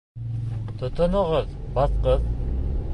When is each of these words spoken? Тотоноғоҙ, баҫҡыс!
Тотоноғоҙ, 0.79 1.55
баҫҡыс! 1.79 2.29